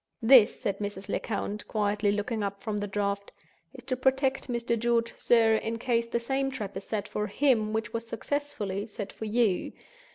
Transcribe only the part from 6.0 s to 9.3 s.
the same trap is set for him which was successfully set for